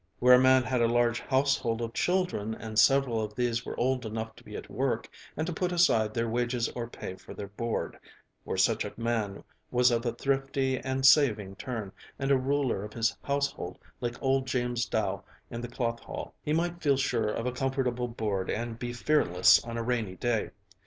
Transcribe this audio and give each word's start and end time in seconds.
Where 0.17 0.33
a 0.33 0.39
man 0.39 0.63
had 0.63 0.81
a 0.81 0.87
large 0.87 1.19
household 1.19 1.79
of 1.79 1.93
children 1.93 2.55
and 2.55 2.79
several 2.79 3.21
of 3.23 3.35
these 3.35 3.63
were 3.67 3.79
old 3.79 4.03
enough 4.03 4.35
to 4.37 4.43
be 4.43 4.55
at 4.55 4.67
work, 4.67 5.07
and 5.37 5.45
to 5.45 5.53
put 5.53 5.71
aside 5.71 6.15
their 6.15 6.27
wages 6.27 6.67
or 6.69 6.87
pay 6.89 7.13
for 7.13 7.35
their 7.35 7.49
board; 7.49 7.99
where 8.43 8.57
such 8.57 8.83
a 8.83 8.93
man 8.97 9.43
was 9.69 9.91
of 9.91 10.03
a 10.03 10.11
thrifty 10.11 10.79
and 10.79 11.05
saving 11.05 11.55
turn 11.55 11.91
and 12.17 12.31
a 12.31 12.35
ruler 12.39 12.83
of 12.83 12.93
his 12.93 13.15
household 13.21 13.77
like 13.99 14.19
old 14.23 14.47
James 14.47 14.87
Dow 14.87 15.23
in 15.51 15.61
the 15.61 15.67
cloth 15.67 15.99
hall, 15.99 16.33
he 16.41 16.51
might 16.51 16.81
feel 16.81 16.97
sure 16.97 17.27
of 17.29 17.45
a 17.45 17.51
comfortable 17.51 18.11
hoard 18.17 18.49
and 18.49 18.79
be 18.79 18.93
fearless 18.93 19.63
of 19.63 19.77
a 19.77 19.83
rainy 19.83 20.15
day. 20.15 20.49